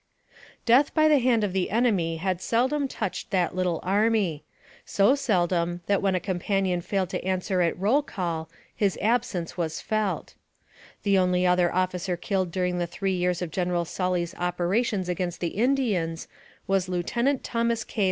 Death 0.65 0.95
by 0.95 1.07
the 1.07 1.19
hand 1.19 1.43
of 1.43 1.53
the 1.53 1.69
enemy 1.69 2.17
had 2.17 2.41
seldom 2.41 2.87
touched 2.87 3.29
that 3.29 3.53
little 3.55 3.79
army 3.83 4.43
so 4.83 5.13
seldom, 5.13 5.81
that 5.85 6.01
when 6.01 6.15
a 6.15 6.19
companion 6.19 6.81
failed 6.81 7.09
to 7.11 7.23
answer 7.23 7.61
at 7.61 7.77
roll 7.79 8.01
call, 8.01 8.49
his 8.75 8.97
absence 8.99 9.57
was 9.57 9.79
felt. 9.79 10.33
The 11.03 11.17
22 11.17 11.17
258 11.21 11.21
NAKRATIVE 11.21 11.21
OF 11.21 11.29
CAPTIVITY 11.29 11.29
only 11.29 11.45
other 11.47 11.73
officer 11.75 12.17
killed 12.17 12.51
during 12.51 12.77
the 12.79 12.87
three 12.87 13.13
years 13.15 13.41
of 13.43 13.51
Gen 13.51 13.69
eral 13.69 13.85
Sally's 13.87 14.35
operations 14.39 15.07
against 15.07 15.39
the 15.39 15.49
Indians 15.49 16.27
was 16.65 16.89
Lieu 16.89 17.03
tenant 17.03 17.43
Thomas 17.43 17.83
K. 17.83 17.99